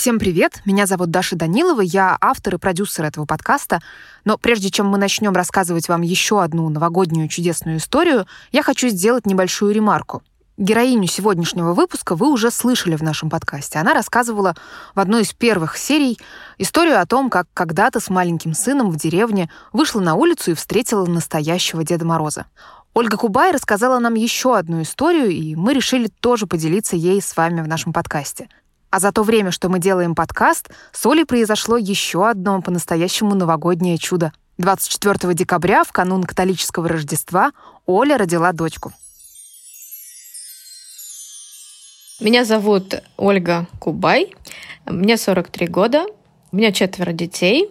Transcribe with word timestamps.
Всем 0.00 0.18
привет! 0.18 0.62
Меня 0.64 0.86
зовут 0.86 1.10
Даша 1.10 1.36
Данилова, 1.36 1.82
я 1.82 2.16
автор 2.22 2.54
и 2.54 2.58
продюсер 2.58 3.04
этого 3.04 3.26
подкаста. 3.26 3.80
Но 4.24 4.38
прежде 4.38 4.70
чем 4.70 4.86
мы 4.86 4.96
начнем 4.96 5.32
рассказывать 5.32 5.88
вам 5.88 6.00
еще 6.00 6.42
одну 6.42 6.70
новогоднюю 6.70 7.28
чудесную 7.28 7.76
историю, 7.76 8.26
я 8.50 8.62
хочу 8.62 8.88
сделать 8.88 9.26
небольшую 9.26 9.74
ремарку. 9.74 10.22
Героиню 10.56 11.06
сегодняшнего 11.06 11.74
выпуска 11.74 12.16
вы 12.16 12.32
уже 12.32 12.50
слышали 12.50 12.96
в 12.96 13.02
нашем 13.02 13.28
подкасте. 13.28 13.78
Она 13.78 13.92
рассказывала 13.92 14.56
в 14.94 15.00
одной 15.00 15.20
из 15.20 15.34
первых 15.34 15.76
серий 15.76 16.18
историю 16.56 16.98
о 16.98 17.04
том, 17.04 17.28
как 17.28 17.48
когда-то 17.52 18.00
с 18.00 18.08
маленьким 18.08 18.54
сыном 18.54 18.90
в 18.90 18.96
деревне 18.96 19.50
вышла 19.70 20.00
на 20.00 20.14
улицу 20.14 20.52
и 20.52 20.54
встретила 20.54 21.04
настоящего 21.04 21.84
Деда 21.84 22.06
Мороза. 22.06 22.46
Ольга 22.94 23.18
Кубай 23.18 23.52
рассказала 23.52 23.98
нам 23.98 24.14
еще 24.14 24.56
одну 24.56 24.80
историю, 24.80 25.28
и 25.28 25.54
мы 25.56 25.74
решили 25.74 26.06
тоже 26.06 26.46
поделиться 26.46 26.96
ей 26.96 27.20
с 27.20 27.36
вами 27.36 27.60
в 27.60 27.68
нашем 27.68 27.92
подкасте. 27.92 28.48
А 28.90 28.98
за 28.98 29.12
то 29.12 29.22
время, 29.22 29.52
что 29.52 29.68
мы 29.68 29.78
делаем 29.78 30.14
подкаст, 30.14 30.70
с 30.92 31.06
Олей 31.06 31.24
произошло 31.24 31.76
еще 31.76 32.28
одно 32.28 32.60
по-настоящему 32.60 33.34
новогоднее 33.34 33.98
чудо. 33.98 34.32
24 34.58 35.32
декабря, 35.34 35.84
в 35.84 35.92
канун 35.92 36.24
католического 36.24 36.88
Рождества, 36.88 37.52
Оля 37.86 38.18
родила 38.18 38.52
дочку. 38.52 38.92
Меня 42.20 42.44
зовут 42.44 42.94
Ольга 43.16 43.66
Кубай, 43.78 44.34
мне 44.84 45.16
43 45.16 45.68
года, 45.68 46.04
у 46.52 46.56
меня 46.56 46.72
четверо 46.72 47.12
детей, 47.12 47.70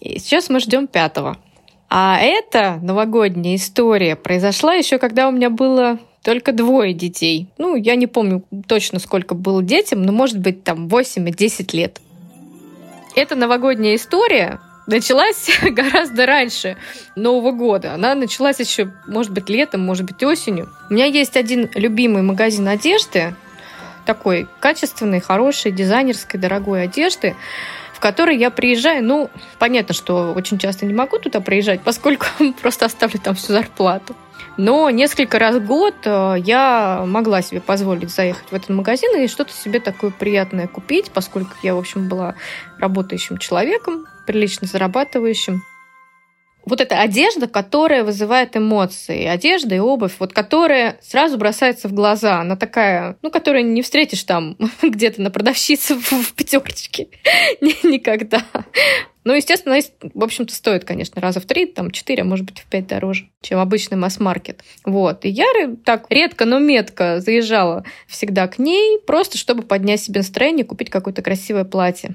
и 0.00 0.18
сейчас 0.18 0.48
мы 0.48 0.60
ждем 0.60 0.86
пятого. 0.86 1.36
А 1.90 2.18
эта 2.18 2.78
новогодняя 2.80 3.56
история 3.56 4.16
произошла 4.16 4.72
еще 4.74 4.98
когда 4.98 5.28
у 5.28 5.32
меня 5.32 5.50
было 5.50 5.98
только 6.22 6.52
двое 6.52 6.92
детей. 6.92 7.48
Ну, 7.58 7.76
я 7.76 7.94
не 7.96 8.06
помню 8.06 8.44
точно, 8.66 8.98
сколько 8.98 9.34
было 9.34 9.62
детям, 9.62 10.02
но, 10.02 10.12
может 10.12 10.38
быть, 10.38 10.64
там 10.64 10.88
8 10.88 11.28
и 11.28 11.32
10 11.32 11.72
лет. 11.72 12.00
Эта 13.16 13.34
новогодняя 13.34 13.96
история 13.96 14.60
началась 14.86 15.50
гораздо 15.62 16.26
раньше 16.26 16.76
Нового 17.16 17.52
года. 17.52 17.94
Она 17.94 18.14
началась 18.14 18.60
еще, 18.60 18.92
может 19.06 19.32
быть, 19.32 19.48
летом, 19.48 19.80
может 19.80 20.04
быть, 20.04 20.22
осенью. 20.22 20.68
У 20.90 20.94
меня 20.94 21.06
есть 21.06 21.36
один 21.36 21.70
любимый 21.74 22.22
магазин 22.22 22.68
одежды, 22.68 23.34
такой 24.04 24.46
качественной, 24.60 25.20
хорошей, 25.20 25.72
дизайнерской, 25.72 26.38
дорогой 26.38 26.82
одежды, 26.84 27.34
в 27.94 28.00
который 28.00 28.36
я 28.36 28.50
приезжаю. 28.50 29.04
Ну, 29.04 29.30
понятно, 29.58 29.94
что 29.94 30.32
очень 30.34 30.58
часто 30.58 30.86
не 30.86 30.94
могу 30.94 31.18
туда 31.18 31.40
приезжать, 31.40 31.80
поскольку 31.82 32.26
просто 32.60 32.86
оставлю 32.86 33.20
там 33.20 33.34
всю 33.34 33.52
зарплату. 33.52 34.14
Но 34.56 34.90
несколько 34.90 35.38
раз 35.38 35.56
в 35.56 35.66
год 35.66 35.94
э, 36.04 36.36
я 36.44 37.04
могла 37.06 37.42
себе 37.42 37.60
позволить 37.60 38.10
заехать 38.10 38.50
в 38.50 38.54
этот 38.54 38.70
магазин 38.70 39.16
и 39.16 39.26
что-то 39.28 39.52
себе 39.52 39.80
такое 39.80 40.10
приятное 40.10 40.66
купить, 40.66 41.10
поскольку 41.10 41.52
я, 41.62 41.74
в 41.74 41.78
общем, 41.78 42.08
была 42.08 42.34
работающим 42.78 43.38
человеком, 43.38 44.06
прилично 44.26 44.66
зарабатывающим 44.66 45.62
вот 46.64 46.80
эта 46.80 47.00
одежда, 47.00 47.48
которая 47.48 48.04
вызывает 48.04 48.56
эмоции, 48.56 49.24
одежда 49.24 49.74
и 49.74 49.78
обувь, 49.78 50.14
вот 50.18 50.32
которая 50.32 50.98
сразу 51.02 51.38
бросается 51.38 51.88
в 51.88 51.92
глаза, 51.92 52.40
она 52.40 52.56
такая, 52.56 53.16
ну, 53.22 53.30
которую 53.30 53.66
не 53.66 53.82
встретишь 53.82 54.24
там 54.24 54.56
где-то 54.82 55.22
на 55.22 55.30
продавщице 55.30 55.96
в, 55.96 56.32
пятерочке 56.34 57.08
никогда. 57.60 58.42
Ну, 59.22 59.34
естественно, 59.34 59.78
в 60.14 60.24
общем-то, 60.24 60.54
стоит, 60.54 60.84
конечно, 60.84 61.20
раза 61.20 61.40
в 61.40 61.44
три, 61.44 61.66
там, 61.66 61.90
четыре, 61.90 62.22
а 62.22 62.24
может 62.24 62.46
быть, 62.46 62.60
в 62.60 62.66
пять 62.66 62.86
дороже, 62.86 63.28
чем 63.42 63.58
обычный 63.58 63.98
масс-маркет. 63.98 64.64
Вот. 64.84 65.26
И 65.26 65.28
я 65.28 65.46
так 65.84 66.06
редко, 66.08 66.46
но 66.46 66.58
метко 66.58 67.20
заезжала 67.20 67.84
всегда 68.06 68.48
к 68.48 68.58
ней, 68.58 68.98
просто 69.00 69.36
чтобы 69.36 69.62
поднять 69.62 70.00
себе 70.00 70.20
настроение, 70.20 70.64
купить 70.64 70.88
какое-то 70.88 71.20
красивое 71.20 71.64
платье. 71.64 72.14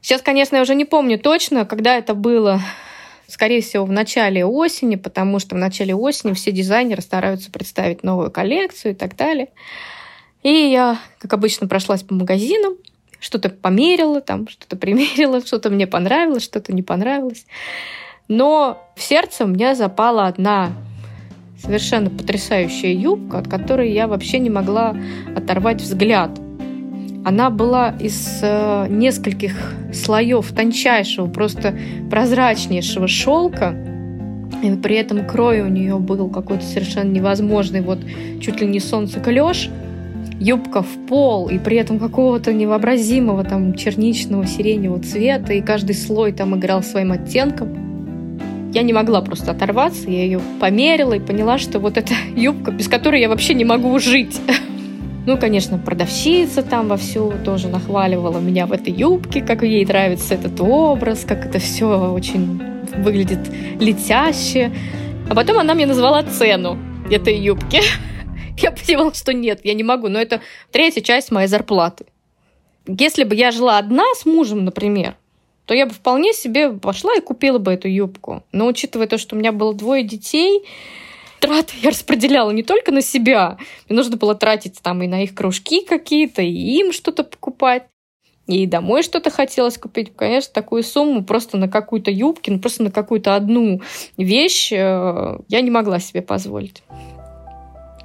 Сейчас, 0.00 0.22
конечно, 0.22 0.56
я 0.56 0.62
уже 0.62 0.74
не 0.74 0.86
помню 0.86 1.18
точно, 1.18 1.66
когда 1.66 1.96
это 1.96 2.14
было, 2.14 2.62
скорее 3.26 3.60
всего, 3.60 3.84
в 3.84 3.92
начале 3.92 4.44
осени, 4.46 4.96
потому 4.96 5.40
что 5.40 5.54
в 5.54 5.58
начале 5.58 5.94
осени 5.94 6.32
все 6.32 6.50
дизайнеры 6.50 7.02
стараются 7.02 7.50
представить 7.50 8.02
новую 8.02 8.30
коллекцию 8.30 8.92
и 8.92 8.94
так 8.94 9.16
далее. 9.16 9.48
И 10.42 10.50
я, 10.50 10.98
как 11.18 11.34
обычно, 11.34 11.68
прошлась 11.68 12.02
по 12.02 12.14
магазинам, 12.14 12.76
что-то 13.20 13.48
померила, 13.50 14.20
там, 14.20 14.48
что-то 14.48 14.76
примерила, 14.76 15.40
что-то 15.44 15.70
мне 15.70 15.86
понравилось, 15.86 16.44
что-то 16.44 16.72
не 16.72 16.82
понравилось. 16.82 17.46
Но 18.28 18.82
в 18.96 19.02
сердце 19.02 19.44
у 19.44 19.48
меня 19.48 19.74
запала 19.74 20.26
одна 20.26 20.72
совершенно 21.62 22.10
потрясающая 22.10 22.92
юбка, 22.92 23.38
от 23.38 23.48
которой 23.48 23.90
я 23.90 24.06
вообще 24.06 24.38
не 24.38 24.50
могла 24.50 24.96
оторвать 25.34 25.80
взгляд– 25.80 26.30
она 27.28 27.50
была 27.50 27.94
из 28.00 28.40
э, 28.42 28.86
нескольких 28.88 29.74
слоев 29.92 30.50
тончайшего, 30.52 31.26
просто 31.26 31.74
прозрачнейшего 32.10 33.06
шелка. 33.06 33.76
И 34.62 34.70
при 34.76 34.96
этом 34.96 35.26
крой 35.26 35.60
у 35.60 35.68
нее 35.68 35.98
был 35.98 36.30
какой-то 36.30 36.64
совершенно 36.64 37.10
невозможный, 37.10 37.82
вот 37.82 37.98
чуть 38.40 38.62
ли 38.62 38.66
не 38.66 38.80
солнце 38.80 39.20
клеш, 39.20 39.68
юбка 40.38 40.82
в 40.82 41.06
пол, 41.08 41.48
и 41.48 41.58
при 41.58 41.76
этом 41.76 41.98
какого-то 41.98 42.52
невообразимого 42.52 43.44
там 43.44 43.74
черничного 43.74 44.46
сиреневого 44.46 45.02
цвета, 45.02 45.52
и 45.52 45.60
каждый 45.60 45.94
слой 45.94 46.32
там 46.32 46.56
играл 46.56 46.82
своим 46.82 47.12
оттенком. 47.12 48.70
Я 48.72 48.82
не 48.82 48.92
могла 48.92 49.22
просто 49.22 49.52
оторваться, 49.52 50.10
я 50.10 50.24
ее 50.24 50.40
померила 50.60 51.14
и 51.14 51.20
поняла, 51.20 51.58
что 51.58 51.78
вот 51.78 51.96
эта 51.96 52.12
юбка, 52.36 52.70
без 52.70 52.88
которой 52.88 53.20
я 53.20 53.28
вообще 53.28 53.54
не 53.54 53.64
могу 53.64 53.98
жить. 53.98 54.40
Ну, 55.26 55.36
конечно, 55.36 55.76
продавщица 55.76 56.62
там 56.62 56.88
вовсю 56.88 57.34
тоже 57.44 57.68
нахваливала 57.68 58.38
меня 58.38 58.64
в 58.64 58.72
этой 58.72 58.94
юбке, 58.94 59.42
как 59.42 59.62
ей 59.62 59.84
нравится 59.84 60.32
этот 60.32 60.58
образ, 60.58 61.26
как 61.28 61.44
это 61.44 61.58
все 61.58 62.10
очень 62.10 62.58
выглядит 62.96 63.40
летяще. 63.78 64.72
А 65.28 65.34
потом 65.34 65.58
она 65.58 65.74
мне 65.74 65.84
назвала 65.84 66.22
цену 66.22 66.78
этой 67.10 67.36
юбки. 67.36 67.80
Я 68.62 68.72
понимала, 68.72 69.14
что 69.14 69.32
нет, 69.32 69.60
я 69.62 69.74
не 69.74 69.84
могу, 69.84 70.08
но 70.08 70.20
это 70.20 70.40
третья 70.72 71.00
часть 71.00 71.30
моей 71.30 71.48
зарплаты. 71.48 72.06
Если 72.86 73.24
бы 73.24 73.34
я 73.34 73.50
жила 73.50 73.78
одна 73.78 74.04
с 74.14 74.24
мужем, 74.24 74.64
например, 74.64 75.16
то 75.66 75.74
я 75.74 75.84
бы 75.86 75.92
вполне 75.92 76.32
себе 76.32 76.70
пошла 76.70 77.14
и 77.14 77.20
купила 77.20 77.58
бы 77.58 77.72
эту 77.72 77.86
юбку. 77.88 78.42
Но 78.50 78.66
учитывая 78.66 79.06
то, 79.06 79.18
что 79.18 79.36
у 79.36 79.38
меня 79.38 79.52
было 79.52 79.74
двое 79.74 80.02
детей, 80.02 80.64
траты 81.40 81.74
я 81.82 81.90
распределяла 81.90 82.50
не 82.50 82.62
только 82.62 82.90
на 82.90 83.02
себя. 83.02 83.58
Мне 83.88 83.96
нужно 83.96 84.16
было 84.16 84.34
тратить 84.34 84.80
там 84.80 85.02
и 85.02 85.06
на 85.06 85.22
их 85.22 85.34
кружки 85.34 85.84
какие-то, 85.84 86.40
и 86.40 86.50
им 86.50 86.92
что-то 86.92 87.24
покупать. 87.24 87.84
И 88.46 88.64
домой 88.66 89.02
что-то 89.02 89.28
хотелось 89.28 89.76
купить. 89.76 90.16
Конечно, 90.16 90.54
такую 90.54 90.82
сумму 90.82 91.22
просто 91.22 91.58
на 91.58 91.68
какую-то 91.68 92.10
юбки, 92.10 92.48
ну 92.48 92.58
просто 92.58 92.82
на 92.82 92.90
какую-то 92.90 93.36
одну 93.36 93.82
вещь 94.16 94.72
э, 94.72 95.38
я 95.48 95.60
не 95.60 95.70
могла 95.70 96.00
себе 96.00 96.22
позволить. 96.22 96.82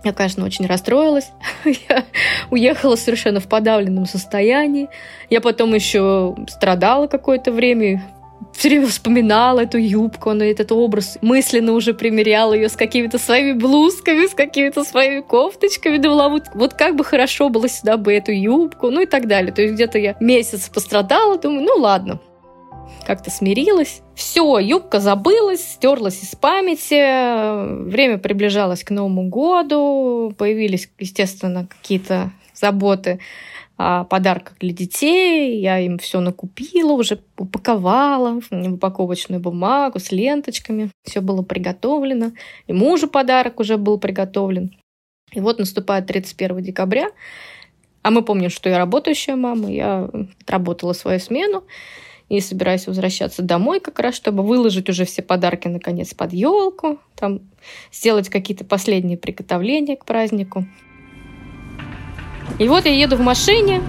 Я, 0.03 0.11
конечно, 0.11 0.45
очень 0.45 0.65
расстроилась. 0.65 1.31
Я 1.65 2.05
уехала 2.51 2.95
совершенно 2.95 3.39
в 3.39 3.47
подавленном 3.47 4.05
состоянии. 4.05 4.89
Я 5.29 5.39
потом 5.39 5.73
еще 5.73 6.35
страдала 6.49 7.07
какое-то 7.07 7.53
время, 7.53 8.03
все 8.51 8.69
время 8.69 8.87
вспоминала 8.87 9.61
эту 9.61 9.77
юбку, 9.77 10.31
она 10.31 10.45
этот 10.45 10.73
образ, 10.73 11.17
мысленно 11.21 11.71
уже 11.71 11.93
примеряла 11.93 12.53
ее 12.53 12.67
с 12.67 12.75
какими-то 12.75 13.17
своими 13.17 13.53
блузками, 13.53 14.27
с 14.27 14.33
какими-то 14.33 14.83
своими 14.83 15.21
кофточками, 15.21 15.97
думала, 15.97 16.27
вот, 16.27 16.43
вот 16.53 16.73
как 16.73 16.97
бы 16.97 17.05
хорошо 17.05 17.47
было 17.47 17.69
сюда 17.69 17.95
бы 17.95 18.13
эту 18.13 18.33
юбку, 18.33 18.89
ну 18.89 19.01
и 19.01 19.05
так 19.05 19.27
далее. 19.27 19.53
То 19.53 19.61
есть 19.61 19.75
где-то 19.75 19.97
я 19.99 20.17
месяц 20.19 20.67
пострадала, 20.67 21.37
думаю, 21.37 21.63
ну 21.63 21.81
ладно, 21.81 22.19
как-то 23.05 23.29
смирилась. 23.29 24.01
Все, 24.15 24.59
юбка 24.59 24.99
забылась, 24.99 25.63
стерлась 25.73 26.23
из 26.23 26.35
памяти. 26.35 27.89
Время 27.89 28.17
приближалось 28.17 28.83
к 28.83 28.91
Новому 28.91 29.29
году. 29.29 30.33
Появились, 30.37 30.89
естественно, 30.99 31.67
какие-то 31.67 32.31
заботы 32.53 33.19
о 33.77 34.03
подарках 34.03 34.57
для 34.59 34.71
детей. 34.71 35.59
Я 35.59 35.79
им 35.79 35.97
все 35.97 36.19
накупила, 36.19 36.93
уже 36.93 37.19
упаковала 37.37 38.39
в 38.39 38.73
упаковочную 38.73 39.41
бумагу 39.41 39.99
с 39.99 40.11
ленточками. 40.11 40.91
Все 41.03 41.21
было 41.21 41.41
приготовлено. 41.41 42.31
И 42.67 42.73
мужу 42.73 43.07
подарок 43.07 43.59
уже 43.59 43.77
был 43.77 43.99
приготовлен. 43.99 44.75
И 45.31 45.39
вот 45.39 45.59
наступает 45.59 46.05
31 46.07 46.61
декабря. 46.61 47.09
А 48.03 48.11
мы 48.11 48.21
помним, 48.21 48.49
что 48.49 48.69
я 48.69 48.77
работающая 48.77 49.35
мама. 49.35 49.71
Я 49.71 50.09
отработала 50.41 50.93
свою 50.93 51.19
смену 51.19 51.63
и 52.37 52.41
собираюсь 52.41 52.87
возвращаться 52.87 53.43
домой 53.43 53.79
как 53.79 53.99
раз, 53.99 54.15
чтобы 54.15 54.41
выложить 54.41 54.89
уже 54.89 55.05
все 55.05 55.21
подарки 55.21 55.67
наконец 55.67 56.15
под 56.15 56.33
елку, 56.33 56.97
там 57.15 57.41
сделать 57.91 58.29
какие-то 58.29 58.65
последние 58.65 59.19
приготовления 59.19 59.95
к 59.95 60.03
празднику. 60.03 60.65
И 62.57 62.67
вот 62.67 62.85
я 62.85 62.91
еду 62.91 63.17
в 63.17 63.21
машине 63.21 63.83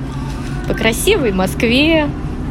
по 0.69 0.75
красивой 0.75 1.32
Москве, 1.32 2.11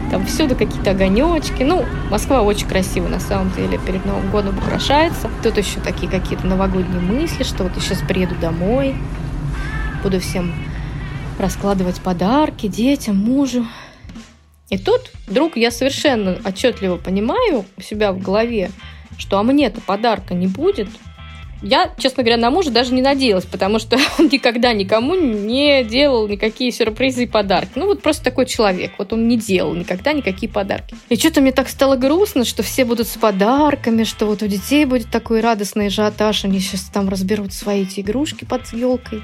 там 0.09 0.25
всюду 0.25 0.55
какие-то 0.55 0.91
огонечки. 0.91 1.61
Ну, 1.61 1.85
Москва 2.09 2.41
очень 2.41 2.67
красиво 2.67 3.07
на 3.07 3.19
самом 3.19 3.51
деле 3.51 3.77
перед 3.77 4.03
Новым 4.03 4.31
годом 4.31 4.57
украшается. 4.57 5.29
Тут 5.43 5.59
еще 5.59 5.79
такие 5.79 6.11
какие-то 6.11 6.47
новогодние 6.47 7.01
мысли, 7.01 7.43
что 7.43 7.63
вот 7.63 7.73
я 7.75 7.81
сейчас 7.81 7.99
приеду 7.99 8.33
домой, 8.41 8.95
буду 10.01 10.19
всем 10.19 10.53
раскладывать 11.37 12.01
подарки 12.01 12.67
детям, 12.67 13.17
мужу. 13.17 13.67
И 14.73 14.77
тут 14.79 15.11
вдруг 15.27 15.55
я 15.55 15.69
совершенно 15.69 16.39
отчетливо 16.43 16.97
понимаю 16.97 17.63
у 17.77 17.81
себя 17.81 18.11
в 18.11 18.19
голове, 18.19 18.71
что 19.19 19.37
а 19.37 19.43
мне-то 19.43 19.81
подарка 19.81 20.33
не 20.33 20.47
будет, 20.47 20.87
я, 21.61 21.93
честно 21.99 22.23
говоря, 22.23 22.37
на 22.37 22.49
мужа 22.49 22.71
даже 22.71 22.91
не 22.91 23.03
надеялась, 23.03 23.45
потому 23.45 23.77
что 23.77 23.99
он 24.19 24.29
никогда 24.31 24.73
никому 24.73 25.13
не 25.13 25.83
делал 25.83 26.27
никакие 26.27 26.71
сюрпризы 26.71 27.23
и 27.23 27.27
подарки. 27.27 27.73
Ну, 27.75 27.85
вот 27.85 28.01
просто 28.01 28.23
такой 28.23 28.47
человек. 28.47 28.93
Вот 28.97 29.13
он 29.13 29.27
не 29.27 29.37
делал 29.37 29.75
никогда 29.75 30.11
никакие 30.11 30.51
подарки. 30.51 30.95
И 31.09 31.15
что-то 31.17 31.39
мне 31.39 31.51
так 31.51 31.69
стало 31.69 31.95
грустно, 31.95 32.43
что 32.43 32.63
все 32.63 32.83
будут 32.83 33.07
с 33.07 33.15
подарками, 33.15 34.05
что 34.05 34.25
вот 34.25 34.41
у 34.41 34.47
детей 34.47 34.85
будет 34.85 35.11
такой 35.11 35.39
радостный 35.39 35.87
ажиотаж, 35.87 36.45
они 36.45 36.59
сейчас 36.59 36.81
там 36.85 37.09
разберут 37.09 37.53
свои 37.53 37.83
эти 37.83 37.99
игрушки 37.99 38.43
под 38.43 38.73
елкой. 38.73 39.21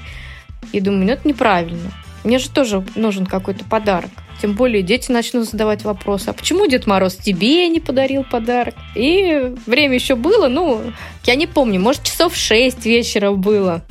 И 0.70 0.80
думаю, 0.80 1.06
ну 1.06 1.12
это 1.12 1.26
неправильно. 1.26 1.90
Мне 2.24 2.38
же 2.38 2.50
тоже 2.50 2.84
нужен 2.94 3.26
какой-то 3.26 3.64
подарок. 3.64 4.10
Тем 4.40 4.54
более 4.54 4.82
дети 4.82 5.12
начнут 5.12 5.48
задавать 5.48 5.84
вопросы, 5.84 6.28
а 6.28 6.32
почему 6.32 6.66
Дед 6.66 6.86
Мороз 6.86 7.14
тебе 7.16 7.68
не 7.68 7.78
подарил 7.78 8.24
подарок? 8.24 8.74
И 8.94 9.54
время 9.66 9.96
еще 9.96 10.14
было, 10.14 10.48
ну, 10.48 10.80
я 11.24 11.34
не 11.34 11.46
помню, 11.46 11.78
может, 11.78 12.04
часов 12.04 12.34
6 12.34 12.86
вечера 12.86 13.32
было. 13.32 13.82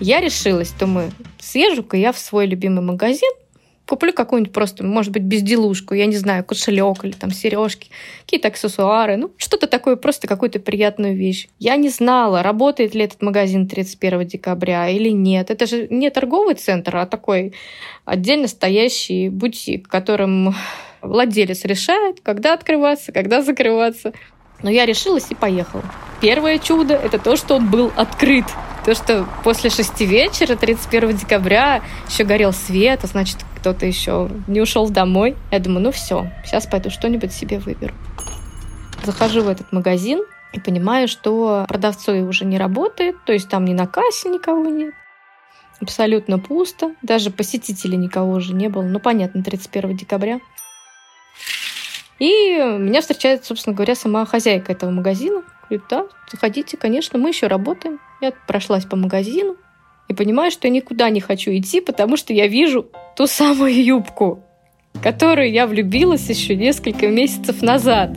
Я 0.00 0.20
решилась, 0.20 0.70
думаю, 0.70 1.12
съезжу-ка 1.38 1.96
я 1.98 2.12
в 2.12 2.18
свой 2.18 2.46
любимый 2.46 2.82
магазин, 2.82 3.30
Куплю 3.88 4.12
какую-нибудь 4.12 4.52
просто, 4.52 4.84
может 4.84 5.12
быть, 5.12 5.22
безделушку, 5.22 5.94
я 5.94 6.04
не 6.04 6.16
знаю, 6.16 6.44
кошелек 6.44 7.04
или 7.04 7.12
там 7.12 7.30
сережки, 7.30 7.88
какие-то 8.24 8.48
аксессуары, 8.48 9.16
ну, 9.16 9.30
что-то 9.38 9.66
такое, 9.66 9.96
просто 9.96 10.28
какую-то 10.28 10.60
приятную 10.60 11.16
вещь. 11.16 11.48
Я 11.58 11.76
не 11.76 11.88
знала, 11.88 12.42
работает 12.42 12.94
ли 12.94 13.04
этот 13.04 13.22
магазин 13.22 13.66
31 13.66 14.26
декабря 14.26 14.90
или 14.90 15.08
нет. 15.08 15.50
Это 15.50 15.66
же 15.66 15.88
не 15.88 16.10
торговый 16.10 16.54
центр, 16.54 16.96
а 16.98 17.06
такой 17.06 17.54
отдельно 18.04 18.46
стоящий 18.46 19.30
бутик, 19.30 19.88
которым 19.88 20.54
владелец 21.00 21.64
решает, 21.64 22.20
когда 22.20 22.52
открываться, 22.52 23.12
когда 23.12 23.40
закрываться. 23.40 24.12
Но 24.62 24.70
я 24.70 24.86
решилась 24.86 25.26
и 25.30 25.34
поехала. 25.34 25.84
Первое 26.20 26.58
чудо— 26.58 26.94
это 27.04 27.18
то, 27.18 27.36
что 27.36 27.54
он 27.54 27.70
был 27.70 27.92
открыт. 27.96 28.44
То, 28.84 28.94
что 28.94 29.28
после 29.44 29.70
шести 29.70 30.04
вечера, 30.04 30.56
31 30.56 31.16
декабря, 31.16 31.82
еще 32.08 32.24
горел 32.24 32.52
свет, 32.52 33.00
а 33.04 33.06
значит, 33.06 33.38
кто-то 33.58 33.86
еще 33.86 34.30
не 34.46 34.60
ушел 34.60 34.88
домой. 34.88 35.36
Я 35.50 35.58
думаю, 35.58 35.82
ну 35.82 35.92
все, 35.92 36.30
сейчас 36.44 36.66
пойду 36.66 36.90
что-нибудь 36.90 37.32
себе 37.32 37.58
выберу. 37.58 37.94
Захожу 39.04 39.42
в 39.42 39.48
этот 39.48 39.72
магазин 39.72 40.20
и 40.52 40.60
понимаю, 40.60 41.08
что 41.08 41.64
продавцой 41.68 42.22
уже 42.22 42.44
не 42.44 42.58
работает, 42.58 43.16
то 43.24 43.32
есть 43.32 43.48
там 43.48 43.64
ни 43.64 43.74
на 43.74 43.86
кассе 43.86 44.28
никого 44.28 44.66
нет. 44.66 44.94
Абсолютно 45.80 46.38
пусто, 46.38 46.94
даже 47.02 47.30
посетителей 47.30 47.96
никого 47.96 48.32
уже 48.32 48.52
не 48.52 48.68
было. 48.68 48.82
Ну, 48.82 48.98
понятно, 48.98 49.42
31 49.42 49.96
декабря. 49.96 50.40
И 52.18 52.56
меня 52.56 53.00
встречает, 53.00 53.44
собственно 53.44 53.76
говоря, 53.76 53.94
сама 53.94 54.26
хозяйка 54.26 54.72
этого 54.72 54.90
магазина. 54.90 55.42
Говорит, 55.68 55.86
да, 55.88 56.06
заходите, 56.30 56.76
конечно, 56.76 57.18
мы 57.18 57.28
еще 57.28 57.46
работаем. 57.46 58.00
Я 58.20 58.32
прошлась 58.46 58.86
по 58.86 58.96
магазину 58.96 59.56
и 60.08 60.14
понимаю, 60.14 60.50
что 60.50 60.66
я 60.66 60.72
никуда 60.72 61.10
не 61.10 61.20
хочу 61.20 61.50
идти, 61.52 61.80
потому 61.80 62.16
что 62.16 62.32
я 62.32 62.46
вижу 62.46 62.86
ту 63.16 63.26
самую 63.26 63.84
юбку, 63.84 64.40
которую 65.02 65.52
я 65.52 65.66
влюбилась 65.66 66.28
еще 66.28 66.56
несколько 66.56 67.08
месяцев 67.08 67.62
назад. 67.62 68.16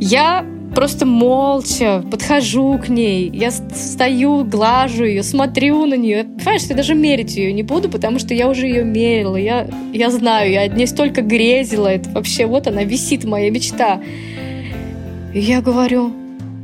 Я 0.00 0.46
просто 0.74 1.06
молча 1.06 2.04
подхожу 2.10 2.78
к 2.78 2.88
ней, 2.88 3.30
я 3.32 3.50
стою, 3.50 4.44
глажу 4.44 5.04
ее, 5.04 5.22
смотрю 5.22 5.86
на 5.86 5.94
нее. 5.94 6.24
Понимаешь, 6.24 6.62
я 6.68 6.76
даже 6.76 6.94
мерить 6.94 7.34
ее 7.36 7.52
не 7.52 7.62
буду, 7.62 7.88
потому 7.88 8.18
что 8.18 8.34
я 8.34 8.48
уже 8.48 8.66
ее 8.66 8.84
мерила, 8.84 9.36
я, 9.36 9.68
я 9.92 10.10
знаю, 10.10 10.52
я 10.52 10.64
от 10.64 10.76
ней 10.76 10.86
столько 10.86 11.22
грезила, 11.22 11.88
это 11.88 12.10
вообще 12.10 12.46
вот 12.46 12.66
она 12.66 12.84
висит, 12.84 13.24
моя 13.24 13.50
мечта. 13.50 14.00
И 15.32 15.40
я 15.40 15.62
говорю, 15.62 16.12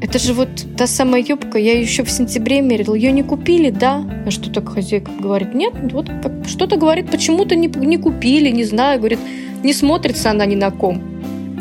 это 0.02 0.18
же 0.18 0.34
вот 0.34 0.48
та 0.76 0.88
самая 0.88 1.22
юбка, 1.22 1.58
я 1.58 1.78
еще 1.78 2.02
в 2.02 2.10
сентябре 2.10 2.60
мерила. 2.60 2.94
Ее 2.94 3.12
не 3.12 3.22
купили, 3.22 3.70
да? 3.70 4.04
А 4.26 4.32
что 4.32 4.50
так 4.50 4.68
хозяйка 4.68 5.12
говорит? 5.16 5.54
Нет, 5.54 5.74
вот 5.92 6.10
что-то 6.48 6.76
говорит, 6.76 7.08
почему-то 7.08 7.54
не, 7.54 7.68
не 7.68 7.98
купили, 7.98 8.50
не 8.50 8.64
знаю. 8.64 8.98
Говорит, 8.98 9.20
не 9.62 9.72
смотрится 9.72 10.32
она 10.32 10.44
ни 10.44 10.56
на 10.56 10.72
ком. 10.72 11.00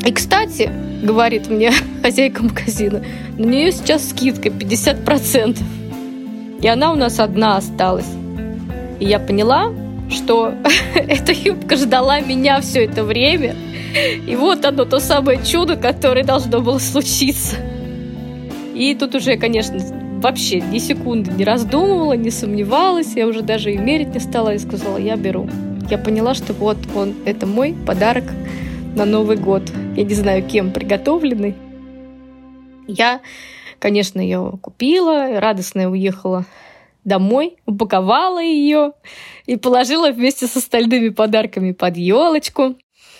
И, 0.04 0.12
кстати, 0.12 0.72
говорит 1.04 1.52
мне 1.52 1.72
хозяйка 2.02 2.42
магазина, 2.42 3.04
на 3.38 3.46
нее 3.46 3.72
сейчас 3.72 4.10
скидка 4.10 4.50
50%. 4.50 5.60
И 6.64 6.68
она 6.68 6.94
у 6.94 6.96
нас 6.96 7.20
одна 7.20 7.58
осталась. 7.58 8.10
И 9.00 9.06
я 9.06 9.20
поняла, 9.20 9.72
что 10.10 10.56
эта 10.96 11.32
юбка 11.32 11.76
ждала 11.76 12.20
меня 12.22 12.60
все 12.62 12.86
это 12.86 13.04
время. 13.04 13.56
И 14.26 14.36
вот 14.36 14.66
оно, 14.66 14.86
то 14.86 15.00
самое 15.00 15.40
чудо, 15.46 15.76
которое 15.76 16.24
должно 16.24 16.60
было 16.60 16.80
случиться. 16.80 17.58
И 18.82 18.96
тут 18.96 19.14
уже, 19.14 19.38
конечно, 19.38 19.78
вообще 20.24 20.60
ни 20.60 20.80
секунды 20.80 21.32
не 21.34 21.46
раздумывала, 21.46 22.14
не 22.14 22.32
сомневалась. 22.32 23.14
Я 23.16 23.28
уже 23.28 23.44
даже 23.44 23.72
и 23.72 23.78
мерить 23.78 24.16
не 24.16 24.20
стала 24.20 24.56
и 24.56 24.58
сказала, 24.58 24.98
я 24.98 25.18
беру. 25.18 25.48
Я 25.92 26.00
поняла, 26.00 26.34
что 26.34 26.54
вот 26.54 26.78
он, 26.96 27.14
это 27.26 27.46
мой 27.46 27.76
подарок 27.86 28.24
на 28.96 29.06
Новый 29.06 29.38
год. 29.38 29.62
Я 29.96 30.04
не 30.04 30.16
знаю, 30.16 30.44
кем 30.48 30.72
приготовленный. 30.72 31.54
Я, 32.88 33.22
конечно, 33.78 34.20
ее 34.20 34.58
купила, 34.60 35.40
радостная 35.40 35.88
уехала 35.88 36.46
домой, 37.04 37.58
упаковала 37.68 38.42
ее 38.42 38.94
и 39.46 39.58
положила 39.58 40.10
вместе 40.10 40.48
с 40.48 40.58
остальными 40.58 41.10
подарками 41.10 41.72
под 41.72 41.98
елочку. 41.98 42.78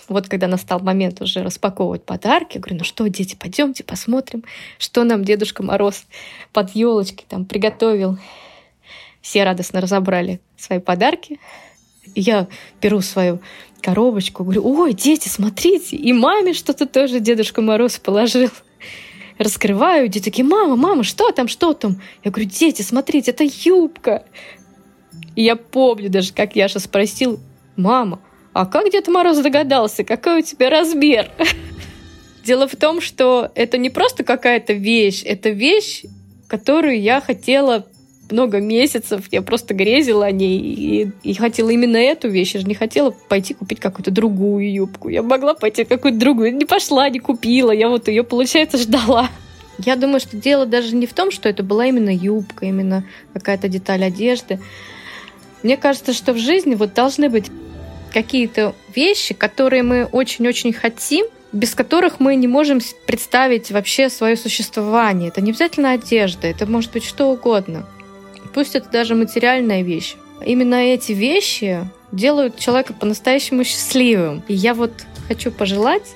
Вот 0.08 0.28
когда 0.28 0.46
настал 0.46 0.80
момент 0.80 1.20
уже 1.20 1.42
распаковывать 1.42 2.04
подарки, 2.04 2.58
говорю, 2.58 2.78
ну 2.78 2.84
что, 2.84 3.06
дети, 3.08 3.36
пойдемте 3.38 3.84
посмотрим, 3.84 4.44
что 4.78 5.04
нам 5.04 5.24
Дедушка 5.24 5.62
Мороз 5.62 6.04
под 6.52 6.74
елочкой 6.74 7.24
там 7.28 7.44
приготовил. 7.44 8.18
Все 9.20 9.44
радостно 9.44 9.80
разобрали 9.80 10.40
свои 10.56 10.80
подарки. 10.80 11.38
Я 12.14 12.48
беру 12.80 13.00
свою 13.00 13.40
коробочку, 13.80 14.44
говорю, 14.44 14.62
ой, 14.64 14.92
дети, 14.92 15.28
смотрите, 15.28 15.96
и 15.96 16.12
маме 16.12 16.52
что-то 16.52 16.86
тоже 16.86 17.20
Дедушка 17.20 17.62
Мороз 17.62 17.98
положил. 17.98 18.50
Раскрываю, 19.38 20.08
дети 20.08 20.24
такие, 20.24 20.44
мама, 20.44 20.76
мама, 20.76 21.04
что 21.04 21.32
там, 21.32 21.48
что 21.48 21.72
там? 21.72 22.00
Я 22.22 22.30
говорю, 22.30 22.48
дети, 22.48 22.82
смотрите, 22.82 23.30
это 23.30 23.44
юбка. 23.44 24.24
И 25.34 25.42
я 25.42 25.56
помню 25.56 26.10
даже, 26.10 26.32
как 26.32 26.54
Яша 26.54 26.78
спросил, 26.78 27.40
мама, 27.76 28.20
а 28.52 28.66
как 28.66 28.90
Дед 28.90 29.08
Мороз 29.08 29.38
догадался, 29.38 30.04
какой 30.04 30.40
у 30.40 30.42
тебя 30.42 30.70
размер? 30.70 31.30
Дело 32.44 32.66
в 32.66 32.76
том, 32.76 33.00
что 33.00 33.50
это 33.54 33.78
не 33.78 33.90
просто 33.90 34.24
какая-то 34.24 34.72
вещь, 34.72 35.22
это 35.24 35.50
вещь, 35.50 36.04
которую 36.48 37.00
я 37.00 37.20
хотела 37.20 37.86
много 38.32 38.60
месяцев 38.60 39.26
я 39.30 39.42
просто 39.42 39.74
грезила 39.74 40.26
о 40.26 40.30
ней 40.30 40.58
и, 40.58 41.10
и 41.22 41.34
хотела 41.34 41.70
именно 41.70 41.96
эту 41.96 42.28
вещь. 42.28 42.54
Я 42.54 42.60
же 42.60 42.66
не 42.66 42.74
хотела 42.74 43.10
пойти 43.10 43.54
купить 43.54 43.78
какую-то 43.78 44.10
другую 44.10 44.72
юбку. 44.72 45.08
Я 45.08 45.22
могла 45.22 45.54
пойти 45.54 45.84
какую-то 45.84 46.18
другую. 46.18 46.56
Не 46.56 46.64
пошла, 46.64 47.08
не 47.10 47.18
купила. 47.18 47.70
Я 47.70 47.88
вот 47.88 48.08
ее, 48.08 48.24
получается, 48.24 48.78
ждала. 48.78 49.28
Я 49.78 49.96
думаю, 49.96 50.20
что 50.20 50.36
дело 50.36 50.66
даже 50.66 50.94
не 50.96 51.06
в 51.06 51.12
том, 51.12 51.30
что 51.30 51.48
это 51.48 51.62
была 51.62 51.86
именно 51.86 52.14
юбка, 52.14 52.66
именно 52.66 53.04
какая-то 53.32 53.68
деталь 53.68 54.04
одежды. 54.04 54.60
Мне 55.62 55.76
кажется, 55.76 56.12
что 56.12 56.32
в 56.32 56.38
жизни 56.38 56.74
вот 56.74 56.94
должны 56.94 57.28
быть 57.28 57.50
какие-то 58.12 58.74
вещи, 58.94 59.34
которые 59.34 59.82
мы 59.82 60.04
очень-очень 60.04 60.72
хотим, 60.72 61.26
без 61.52 61.74
которых 61.74 62.18
мы 62.18 62.34
не 62.36 62.48
можем 62.48 62.80
представить 63.06 63.70
вообще 63.70 64.08
свое 64.08 64.36
существование. 64.36 65.28
Это 65.28 65.40
не 65.40 65.50
обязательно 65.50 65.92
одежда, 65.92 66.46
это 66.46 66.66
может 66.66 66.92
быть 66.92 67.04
что 67.04 67.30
угодно. 67.30 67.86
Пусть 68.54 68.74
это 68.74 68.88
даже 68.90 69.14
материальная 69.14 69.82
вещь. 69.82 70.16
Именно 70.44 70.74
эти 70.74 71.12
вещи 71.12 71.86
делают 72.10 72.58
человека 72.58 72.92
по-настоящему 72.92 73.64
счастливым. 73.64 74.42
И 74.48 74.54
я 74.54 74.74
вот 74.74 74.92
хочу 75.28 75.50
пожелать, 75.50 76.14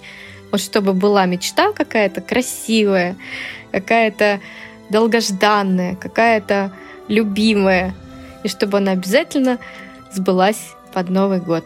вот 0.50 0.60
чтобы 0.60 0.92
была 0.92 1.26
мечта 1.26 1.72
какая-то 1.72 2.20
красивая, 2.20 3.16
какая-то 3.72 4.40
долгожданная, 4.90 5.96
какая-то 5.96 6.72
любимая, 7.08 7.94
и 8.42 8.48
чтобы 8.48 8.78
она 8.78 8.92
обязательно 8.92 9.58
сбылась 10.12 10.74
под 10.92 11.10
Новый 11.10 11.40
год. 11.40 11.64